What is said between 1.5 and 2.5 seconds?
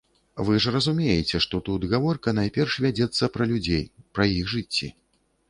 тут гаворка